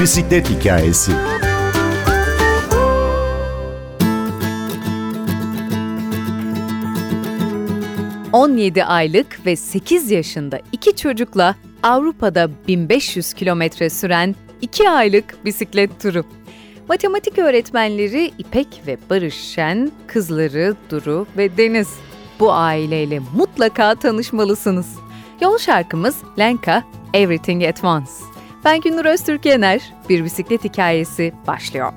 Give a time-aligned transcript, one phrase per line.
[0.00, 1.12] Bisiklet hikayesi.
[8.32, 16.24] ...17 aylık ve 8 yaşında iki çocukla Avrupa'da 1500 kilometre süren 2 aylık bisiklet turu.
[16.88, 21.88] Matematik öğretmenleri İpek ve Barış Şen, kızları Duru ve Deniz.
[22.40, 24.86] Bu aileyle mutlaka tanışmalısınız.
[25.40, 26.84] Yol şarkımız Lenka,
[27.14, 28.37] Everything at Once.
[28.64, 31.92] Ben Gündür Öztürk Yener, Bir Bisiklet Hikayesi başlıyor.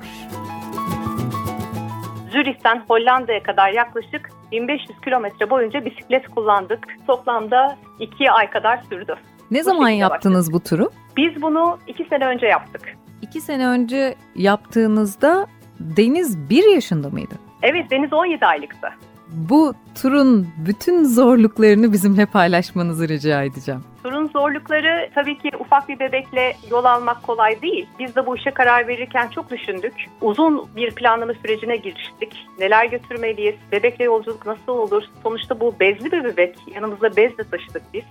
[2.32, 6.88] Zürih'ten Hollanda'ya kadar yaklaşık 1500 kilometre boyunca bisiklet kullandık.
[7.08, 9.16] Toplamda 2 ay kadar sürdü.
[9.52, 10.92] Ne Bu zaman yaptınız bu turu?
[11.18, 12.82] Biz bunu 2 sene önce yaptık.
[13.22, 15.48] İki sene önce yaptığınızda
[15.80, 17.34] Deniz bir yaşında mıydı?
[17.64, 18.88] Evet Deniz 17 aylıktı.
[19.32, 23.84] Bu turun bütün zorluklarını bizimle paylaşmanızı rica edeceğim.
[24.04, 27.88] Turun zorlukları tabii ki ufak bir bebekle yol almak kolay değil.
[28.00, 29.94] Biz de bu işe karar verirken çok düşündük.
[30.22, 32.48] Uzun bir planlama sürecine giriştik.
[32.60, 33.56] Neler götürmeliyiz?
[33.72, 35.04] Bebekle yolculuk nasıl olur?
[35.24, 36.56] Sonuçta bu bezli bir bebek.
[36.76, 38.04] Yanımızda bez de taşıdık biz.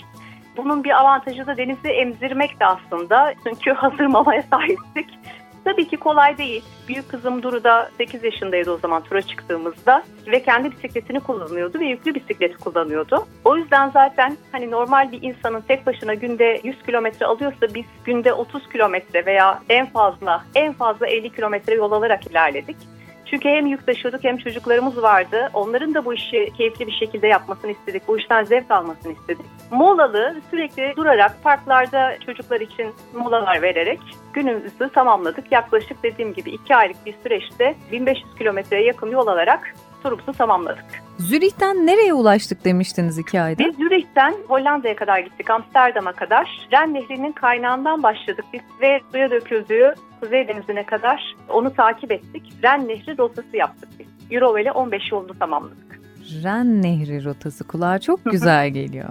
[0.56, 3.34] Bunun bir avantajı da denizi emzirmek de aslında.
[3.44, 5.18] Çünkü hazır mamaya sahiptik.
[5.64, 6.64] Tabii ki kolay değil.
[6.88, 11.84] Büyük kızım Duru da 8 yaşındaydı o zaman tura çıktığımızda ve kendi bisikletini kullanıyordu ve
[11.86, 13.26] yüklü bisikleti kullanıyordu.
[13.44, 18.32] O yüzden zaten hani normal bir insanın tek başına günde 100 kilometre alıyorsa biz günde
[18.32, 22.76] 30 kilometre veya en fazla en fazla 50 kilometre yol alarak ilerledik.
[23.30, 25.50] Çünkü hem yük taşıyorduk hem çocuklarımız vardı.
[25.54, 28.08] Onların da bu işi keyifli bir şekilde yapmasını istedik.
[28.08, 29.46] Bu işten zevk almasını istedik.
[29.70, 34.00] Molalı sürekli durarak parklarda çocuklar için molalar vererek
[34.32, 35.52] günümüzü tamamladık.
[35.52, 40.84] Yaklaşık dediğim gibi iki aylık bir süreçte 1500 kilometreye yakın yol alarak turumuzu tamamladık.
[41.18, 43.58] Zürih'ten nereye ulaştık demiştiniz iki ayda?
[43.64, 46.68] Biz Zürih'ten Hollanda'ya kadar gittik, Amsterdam'a kadar.
[46.72, 52.52] Ren Nehri'nin kaynağından başladık biz ve suya döküldüğü Kuzey Denizi'ne kadar onu takip ettik.
[52.64, 54.06] Ren Nehri rotası yaptık biz.
[54.30, 56.00] Euroveli 15 yolunu tamamladık.
[56.44, 59.08] Ren Nehri rotası kulağa çok güzel geliyor.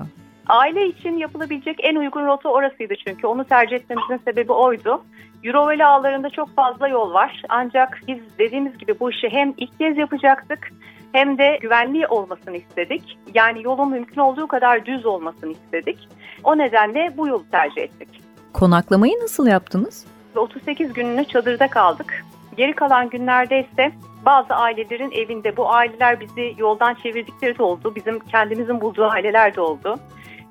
[0.48, 3.28] Aile için yapılabilecek en uygun rota orasıydı çünkü.
[3.28, 5.04] Onu tercih etmemizin sebebi oydu.
[5.44, 7.44] Euroveli ağlarında çok fazla yol var.
[7.50, 10.72] Ancak biz dediğimiz gibi bu işi hem ilk kez yapacaktık
[11.12, 13.18] hem de güvenli olmasını istedik.
[13.34, 16.10] Yani yolun mümkün olduğu kadar düz olmasını istedik.
[16.44, 18.10] O nedenle bu yolu tercih ettik.
[18.54, 20.06] Konaklamayı nasıl yaptınız?
[20.36, 22.26] Ve 38 gününü çadırda kaldık.
[22.58, 23.92] Geri kalan günlerde ise
[24.26, 27.94] bazı ailelerin evinde bu aileler bizi yoldan çevirdikleri de oldu.
[27.96, 30.00] Bizim kendimizin bulduğu aileler de oldu.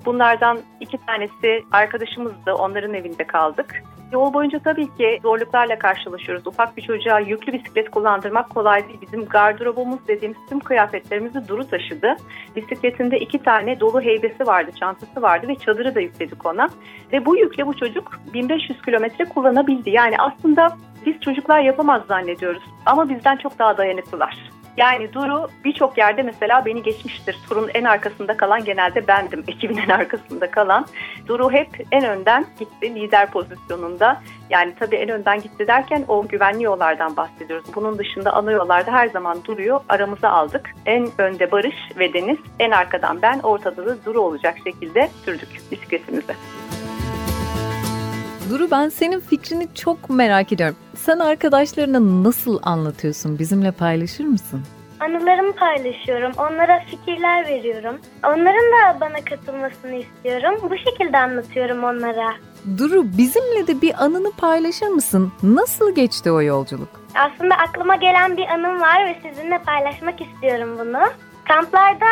[0.04, 2.54] Bunlardan iki tanesi arkadaşımızdı.
[2.54, 3.82] Onların evinde kaldık.
[4.12, 6.46] Yol boyunca tabii ki zorluklarla karşılaşıyoruz.
[6.46, 8.98] Ufak bir çocuğa yüklü bisiklet kullandırmak kolay değil.
[9.02, 12.16] Bizim gardırobumuz dediğimiz tüm kıyafetlerimizi Duru taşıdı.
[12.56, 16.68] Bisikletinde iki tane dolu heybesi vardı, çantası vardı ve çadırı da yükledik ona.
[17.12, 19.90] Ve bu yükle bu çocuk 1500 kilometre kullanabildi.
[19.90, 20.76] Yani aslında
[21.06, 24.57] biz çocuklar yapamaz zannediyoruz ama bizden çok daha dayanıklılar.
[24.78, 27.38] Yani Duru birçok yerde mesela beni geçmiştir.
[27.48, 29.44] Turun en arkasında kalan genelde bendim.
[29.48, 30.86] Ekibin en arkasında kalan.
[31.26, 34.22] Duru hep en önden gitti lider pozisyonunda.
[34.50, 37.66] Yani tabii en önden gitti derken o güvenli yollardan bahsediyoruz.
[37.74, 39.80] Bunun dışında ana yollarda her zaman duruyor.
[39.88, 40.70] Aramıza aldık.
[40.86, 46.34] En önde Barış ve Deniz, en arkadan ben, ortada da Duru olacak şekilde sürdük bisikletimizi.
[48.50, 50.76] Duru ben senin fikrini çok merak ediyorum.
[50.96, 53.38] Sen arkadaşlarına nasıl anlatıyorsun?
[53.38, 54.62] Bizimle paylaşır mısın?
[55.00, 56.32] Anılarımı paylaşıyorum.
[56.38, 57.98] Onlara fikirler veriyorum.
[58.24, 60.70] Onların da bana katılmasını istiyorum.
[60.70, 62.34] Bu şekilde anlatıyorum onlara.
[62.78, 65.32] Duru bizimle de bir anını paylaşır mısın?
[65.42, 66.88] Nasıl geçti o yolculuk?
[67.14, 71.00] Aslında aklıma gelen bir anım var ve sizinle paylaşmak istiyorum bunu.
[71.48, 72.06] Kamplarda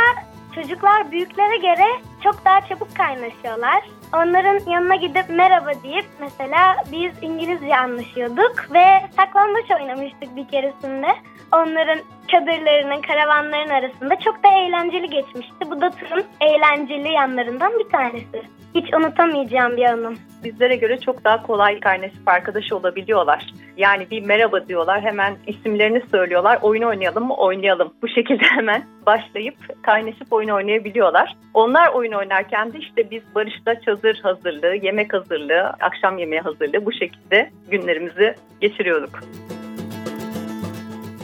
[0.54, 1.86] çocuklar büyüklere göre
[2.24, 3.82] çok daha çabuk kaynaşıyorlar.
[4.12, 8.84] Onların yanına gidip merhaba deyip mesela biz İngilizce anlaşıyorduk ve
[9.16, 11.06] saklambaç oynamıştık bir keresinde.
[11.52, 11.98] Onların
[12.28, 15.70] çadırlarının, karavanların arasında çok da eğlenceli geçmişti.
[15.70, 18.42] Bu da turun eğlenceli yanlarından bir tanesi.
[18.74, 20.18] Hiç unutamayacağım bir anım.
[20.44, 23.46] Bizlere göre çok daha kolay kaynaşıp arkadaş olabiliyorlar.
[23.76, 26.58] Yani bir merhaba diyorlar, hemen isimlerini söylüyorlar.
[26.62, 27.36] Oyun oynayalım mı?
[27.36, 27.92] Oynayalım.
[28.02, 31.36] Bu şekilde hemen başlayıp kaynaşıp oyun oynayabiliyorlar.
[31.54, 36.92] Onlar oyun oynarken de işte biz Barış'ta çadır hazırlığı, yemek hazırlığı, akşam yemeği hazırlığı bu
[36.92, 39.20] şekilde günlerimizi geçiriyorduk.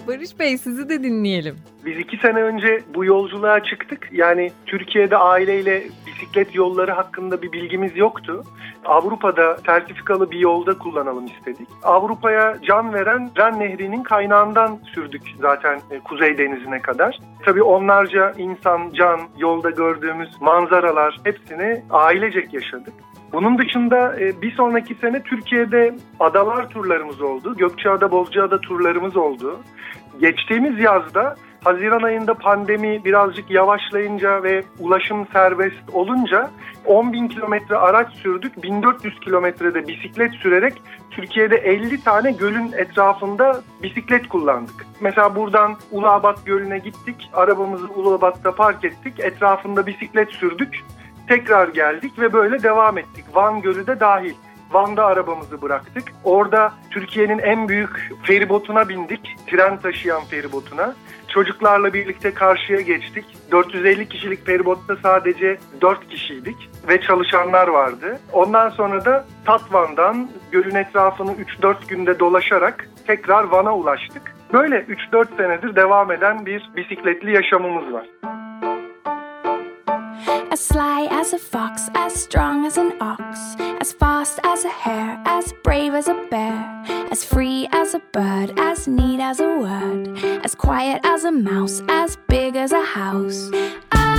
[0.06, 1.56] Barış Bey sizi de dinleyelim.
[1.86, 4.08] Biz iki sene önce bu yolculuğa çıktık.
[4.12, 8.44] Yani Türkiye'de aileyle bisiklet yolları hakkında bir bilgimiz yoktu.
[8.84, 11.68] Avrupa'da sertifikalı bir yolda kullanalım istedik.
[11.82, 17.18] Avrupa'ya can veren Ren Nehri'nin kaynağından sürdük zaten e, Kuzey Denizi'ne kadar.
[17.44, 22.94] Tabii onlarca insan, can, yolda gördüğümüz manzaralar hepsini ailecek yaşadık.
[23.32, 27.56] Bunun dışında e, bir sonraki sene Türkiye'de adalar turlarımız oldu.
[27.56, 29.60] Gökçeada, Bozcaada turlarımız oldu.
[30.20, 36.50] Geçtiğimiz yazda Haziran ayında pandemi birazcık yavaşlayınca ve ulaşım serbest olunca
[36.86, 38.62] 10 bin kilometre araç sürdük.
[38.62, 40.74] 1400 kilometrede bisiklet sürerek
[41.10, 44.86] Türkiye'de 50 tane gölün etrafında bisiklet kullandık.
[45.00, 47.30] Mesela buradan Uluabat Gölü'ne gittik.
[47.32, 49.20] Arabamızı Uluabat'ta park ettik.
[49.20, 50.84] Etrafında bisiklet sürdük.
[51.32, 53.24] Tekrar geldik ve böyle devam ettik.
[53.34, 54.34] Van Gölü de dahil.
[54.70, 56.04] Van'da arabamızı bıraktık.
[56.24, 59.36] Orada Türkiye'nin en büyük feribotuna bindik.
[59.46, 60.94] Tren taşıyan feribotuna.
[61.28, 63.24] Çocuklarla birlikte karşıya geçtik.
[63.50, 68.18] 450 kişilik feribotta sadece 4 kişiydik ve çalışanlar vardı.
[68.32, 74.34] Ondan sonra da Tatvan'dan gölün etrafını 3-4 günde dolaşarak tekrar Van'a ulaştık.
[74.52, 78.06] Böyle 3-4 senedir devam eden bir bisikletli yaşamımız var.
[80.52, 85.18] As sly as a fox, as strong as an ox, as fast as a hare,
[85.24, 90.08] as brave as a bear, as free as a bird, as neat as a word,
[90.44, 93.50] as quiet as a mouse, as big as a house.
[93.92, 94.12] Ah.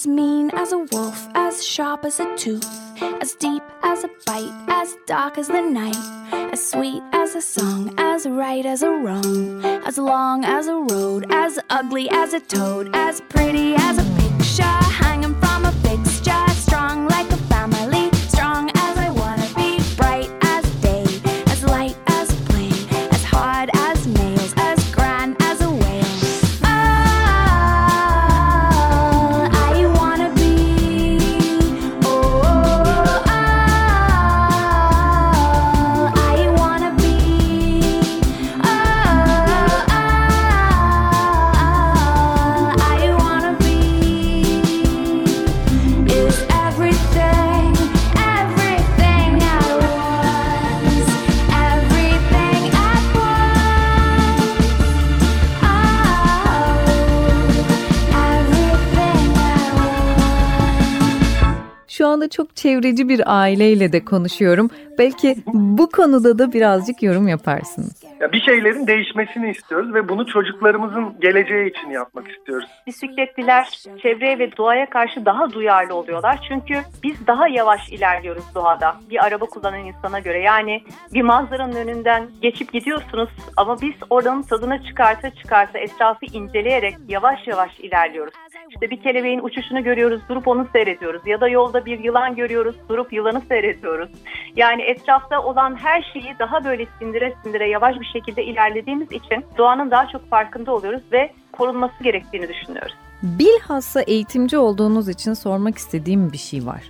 [0.00, 2.66] As mean as a wolf, as sharp as a tooth,
[3.20, 5.94] as deep as a bite, as dark as the night,
[6.32, 11.26] as sweet as a song, as right as a wrong, as long as a road,
[11.28, 14.89] as ugly as a toad, as pretty as a picture
[62.30, 64.70] çok çevreci bir aileyle de konuşuyorum.
[64.98, 68.02] Belki bu konuda da birazcık yorum yaparsınız.
[68.20, 72.68] Ya bir şeylerin değişmesini istiyoruz ve bunu çocuklarımızın geleceği için yapmak istiyoruz.
[72.86, 73.68] Bisikletliler
[74.02, 76.40] çevreye ve doğaya karşı daha duyarlı oluyorlar.
[76.48, 78.96] Çünkü biz daha yavaş ilerliyoruz doğada.
[79.10, 80.38] Bir araba kullanan insana göre.
[80.38, 80.82] Yani
[81.14, 87.80] bir manzaranın önünden geçip gidiyorsunuz ama biz oranın tadına çıkarta çıkarta etrafı inceleyerek yavaş yavaş
[87.80, 88.34] ilerliyoruz.
[88.70, 91.22] İşte bir kelebeğin uçuşunu görüyoruz, durup onu seyrediyoruz.
[91.26, 94.10] Ya da yolda bir yılan görüyoruz, durup yılanı seyrediyoruz.
[94.56, 99.90] Yani etrafta olan her şeyi daha böyle sindire sindire yavaş bir şekilde ilerlediğimiz için doğanın
[99.90, 102.94] daha çok farkında oluyoruz ve korunması gerektiğini düşünüyoruz.
[103.22, 106.82] Bilhassa eğitimci olduğunuz için sormak istediğim bir şey var.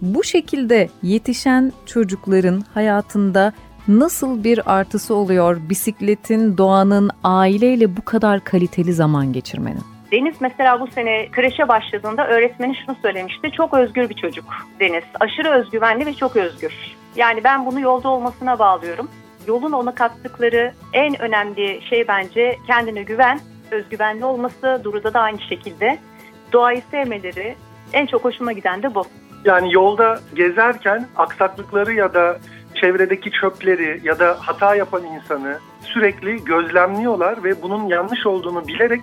[0.00, 3.52] Bu şekilde yetişen çocukların hayatında
[3.88, 9.95] nasıl bir artısı oluyor bisikletin, doğanın, aileyle bu kadar kaliteli zaman geçirmenin?
[10.12, 13.50] Deniz mesela bu sene kreşe başladığında öğretmeni şunu söylemişti.
[13.52, 14.44] Çok özgür bir çocuk
[14.80, 15.04] Deniz.
[15.20, 16.96] Aşırı özgüvenli ve çok özgür.
[17.16, 19.10] Yani ben bunu yolda olmasına bağlıyorum.
[19.46, 24.80] Yolun ona kattıkları en önemli şey bence kendine güven, özgüvenli olması.
[24.84, 25.98] Duru'da da aynı şekilde.
[26.52, 27.54] Doğayı sevmeleri
[27.92, 29.04] en çok hoşuma giden de bu.
[29.44, 32.38] Yani yolda gezerken aksaklıkları ya da
[32.74, 39.02] çevredeki çöpleri ya da hata yapan insanı sürekli gözlemliyorlar ve bunun yanlış olduğunu bilerek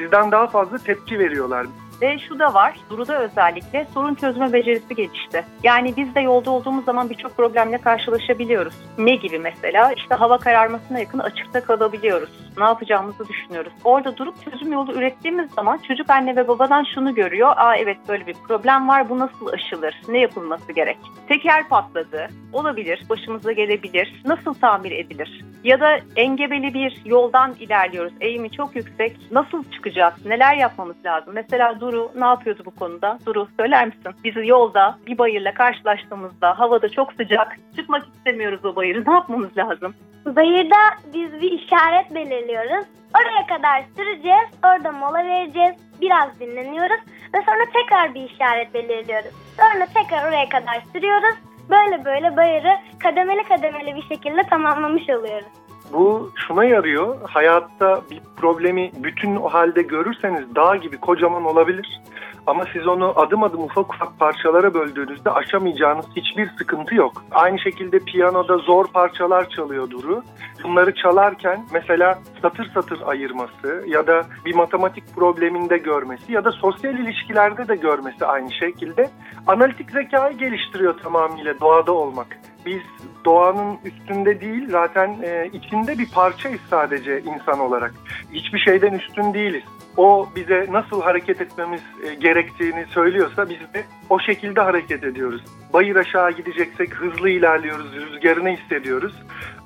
[0.00, 1.66] sizden daha fazla tepki veriyorlar.
[2.02, 5.44] Ve şu da var, Duru'da özellikle sorun çözme becerisi gelişti.
[5.62, 8.74] Yani biz de yolda olduğumuz zaman birçok problemle karşılaşabiliyoruz.
[8.98, 9.92] Ne gibi mesela?
[9.92, 12.30] İşte hava kararmasına yakın açıkta kalabiliyoruz.
[12.58, 13.72] Ne yapacağımızı düşünüyoruz.
[13.84, 17.52] Orada durup çözüm yolu ürettiğimiz zaman çocuk anne ve babadan şunu görüyor.
[17.56, 19.94] Aa evet böyle bir problem var, bu nasıl aşılır?
[20.08, 20.98] Ne yapılması gerek?
[21.28, 24.22] Teker patladı, olabilir, başımıza gelebilir.
[24.24, 25.44] Nasıl tamir edilir?
[25.64, 28.12] Ya da engebeli bir yoldan ilerliyoruz.
[28.20, 29.16] Eğimi çok yüksek.
[29.30, 30.14] Nasıl çıkacağız?
[30.26, 31.34] Neler yapmamız lazım?
[31.34, 33.18] Mesela Duru ne yapıyordu bu konuda?
[33.26, 34.14] Duru söyler misin?
[34.24, 37.56] Bizi yolda bir bayırla karşılaştığımızda havada çok sıcak.
[37.76, 39.04] Çıkmak istemiyoruz o bayırı.
[39.06, 39.94] Ne yapmamız lazım?
[40.26, 40.76] Bayırda
[41.14, 42.86] biz bir işaret belirliyoruz.
[43.14, 47.00] Oraya kadar süreceğiz, orada mola vereceğiz, biraz dinleniyoruz
[47.34, 49.30] ve sonra tekrar bir işaret belirliyoruz.
[49.60, 51.34] Sonra tekrar oraya kadar sürüyoruz.
[51.70, 55.59] Böyle böyle bayırı kademeli kademeli bir şekilde tamamlamış oluyoruz.
[55.92, 57.16] Bu şuna yarıyor.
[57.22, 62.00] Hayatta bir problemi bütün o halde görürseniz dağ gibi kocaman olabilir.
[62.46, 67.24] Ama siz onu adım adım ufak ufak parçalara böldüğünüzde aşamayacağınız hiçbir sıkıntı yok.
[67.30, 70.22] Aynı şekilde piyanoda zor parçalar çalıyor Duru.
[70.64, 76.94] Bunları çalarken mesela satır satır ayırması ya da bir matematik probleminde görmesi ya da sosyal
[76.94, 79.10] ilişkilerde de görmesi aynı şekilde
[79.46, 82.38] analitik zekayı geliştiriyor tamamıyla doğada olmak.
[82.66, 82.82] Biz
[83.24, 87.94] doğanın üstünde değil zaten e, içinde bir parçayız sadece insan olarak.
[88.32, 89.64] Hiçbir şeyden üstün değiliz
[89.96, 95.44] o bize nasıl hareket etmemiz e, gerektiğini söylüyorsa biz de o şekilde hareket ediyoruz.
[95.72, 99.14] Bayır aşağı gideceksek hızlı ilerliyoruz, rüzgarını hissediyoruz.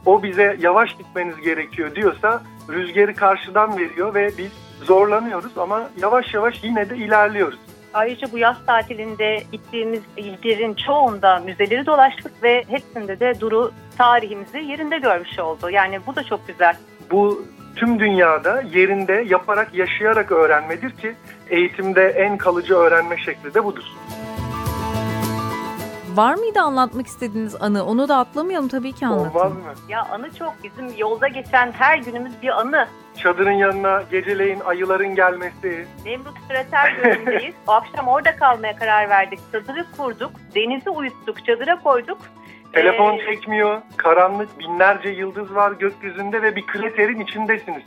[0.07, 6.65] O bize yavaş gitmeniz gerekiyor diyorsa rüzgarı karşıdan veriyor ve biz zorlanıyoruz ama yavaş yavaş
[6.65, 7.59] yine de ilerliyoruz.
[7.95, 14.99] Ayrıca bu yaz tatilinde gittiğimiz illerin çoğunda müzeleri dolaştık ve hepsinde de Duru tarihimizi yerinde
[14.99, 15.71] görmüş oldu.
[15.71, 16.77] Yani bu da çok güzel.
[17.11, 17.45] Bu
[17.77, 21.15] tüm dünyada yerinde yaparak, yaşayarak öğrenmedir ki
[21.51, 23.85] eğitimde en kalıcı öğrenme şekli de budur.
[26.15, 27.85] Var mıydı anlatmak istediğiniz anı?
[27.85, 29.39] Onu da atlamayalım tabii ki anlatın.
[29.39, 29.59] Olmaz mı?
[29.89, 30.55] Ya anı çok.
[30.63, 32.87] Bizim yolda geçen her günümüz bir anı.
[33.17, 35.87] Çadırın yanına geceleyin ayıların gelmesi.
[36.05, 37.55] Nemrut Krater Gölü'ndeyiz.
[37.67, 39.39] o akşam orada kalmaya karar verdik.
[39.53, 40.31] Çadırı kurduk.
[40.55, 41.47] Denizi uyuttuk.
[41.47, 42.19] Çadıra koyduk.
[42.75, 47.83] Telefon ee, çekmiyor, karanlık, binlerce yıldız var gökyüzünde ve bir kraterin içindesiniz.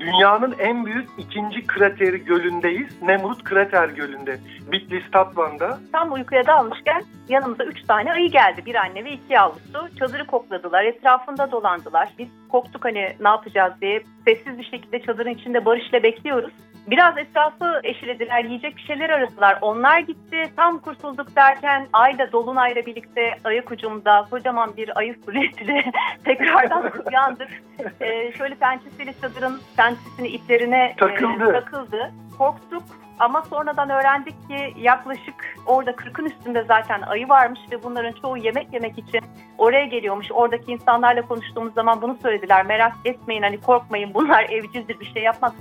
[0.00, 3.02] Dünyanın en büyük ikinci krateri gölündeyiz.
[3.02, 4.38] Nemrut Krater Gölü'nde.
[4.72, 5.78] Bitlis Tatvan'da.
[5.92, 8.62] Tam uykuya dalmışken yanımıza üç tane ayı geldi.
[8.66, 9.96] Bir anne ve iki yavrusu.
[9.98, 10.84] Çadırı kokladılar.
[10.84, 12.08] Etrafında dolandılar.
[12.18, 14.02] Biz korktuk hani ne yapacağız diye.
[14.24, 16.52] Sessiz bir şekilde çadırın içinde barışla bekliyoruz.
[16.90, 19.58] Biraz etrafı eşelediler, yiyecek bir şeyler aradılar.
[19.60, 25.84] Onlar gitti, tam kurtulduk derken ayla dolunayla birlikte ayak ucumda kocaman bir ayı suretiyle
[26.24, 27.48] tekrardan uyandık.
[28.00, 31.50] Ee, şöyle pençesiyle çadırın pençesini iplerine takıldı.
[31.50, 32.12] E, takıldı.
[32.38, 32.82] Korktuk
[33.18, 38.72] ama sonradan öğrendik ki yaklaşık orada 40'ın üstünde zaten ayı varmış ve bunların çoğu yemek
[38.72, 39.20] yemek için
[39.58, 40.26] oraya geliyormuş.
[40.32, 42.66] Oradaki insanlarla konuştuğumuz zaman bunu söylediler.
[42.66, 45.52] Merak etmeyin hani korkmayın bunlar evcildir bir şey yapmaz.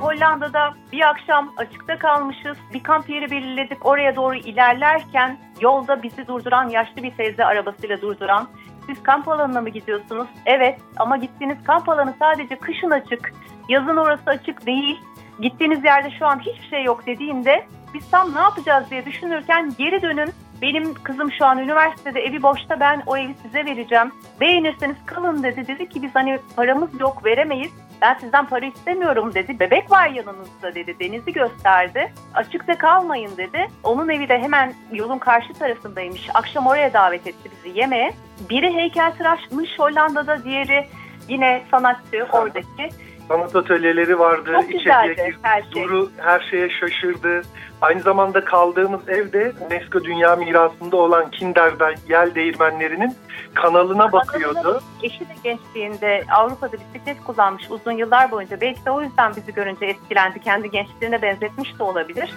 [0.00, 2.56] Hollanda'da bir akşam açıkta kalmışız.
[2.74, 3.86] Bir kamp yeri belirledik.
[3.86, 8.48] Oraya doğru ilerlerken yolda bizi durduran yaşlı bir teyze arabasıyla durduran
[8.86, 10.28] siz kamp alanına mı gidiyorsunuz?
[10.46, 13.32] Evet ama gittiğiniz kamp alanı sadece kışın açık.
[13.68, 15.00] Yazın orası açık değil.
[15.40, 20.02] Gittiğiniz yerde şu an hiçbir şey yok dediğinde biz tam ne yapacağız diye düşünürken geri
[20.02, 20.30] dönün.
[20.62, 24.12] Benim kızım şu an üniversitede evi boşta ben o evi size vereceğim.
[24.40, 25.66] Beğenirseniz kalın dedi.
[25.66, 29.60] Dedi ki biz hani paramız yok veremeyiz ben sizden para istemiyorum dedi.
[29.60, 30.96] Bebek var yanınızda dedi.
[31.00, 32.12] Denizi gösterdi.
[32.34, 33.68] Açıkta kalmayın dedi.
[33.82, 36.28] Onun evi de hemen yolun karşı tarafındaymış.
[36.34, 38.12] Akşam oraya davet etti bizi yemeğe.
[38.50, 40.86] Biri heykeltıraşmış Hollanda'da, diğeri
[41.28, 42.88] yine sanatçı oradaki
[43.28, 44.50] sanat atölyeleri vardı.
[44.52, 45.84] Çok güzeldi her şey.
[45.84, 47.42] Duru her şeye şaşırdı.
[47.80, 53.14] Aynı zamanda kaldığımız evde UNESCO Dünya Mirası'nda olan Kinderberg yel değirmenlerinin
[53.54, 54.80] kanalına bakıyordu.
[55.02, 58.60] Eşi de gençliğinde Avrupa'da bisiklet kullanmış uzun yıllar boyunca.
[58.60, 60.40] Belki de o yüzden bizi görünce etkilendi.
[60.40, 62.34] Kendi gençliğine benzetmiş de olabilir.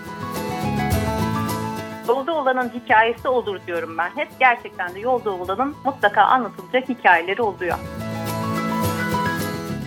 [2.08, 4.10] Yolda olanın hikayesi olur diyorum ben.
[4.16, 7.78] Hep gerçekten de yolda olanın mutlaka anlatılacak hikayeleri oluyor.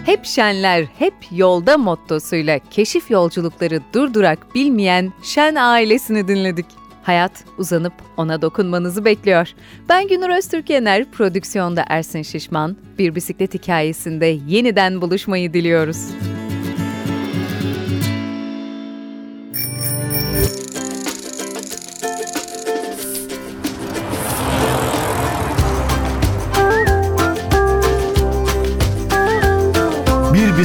[0.07, 6.67] Hep şenler, hep yolda mottosuyla keşif yolculukları durdurak bilmeyen Şen ailesini dinledik.
[7.03, 9.49] Hayat uzanıp ona dokunmanızı bekliyor.
[9.89, 12.77] Ben Günür Öztürkener, prodüksiyonda Ersin Şişman.
[12.99, 15.99] Bir bisiklet hikayesinde yeniden buluşmayı diliyoruz.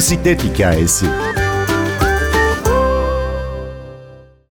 [0.00, 1.06] Bisiklet hikayesi.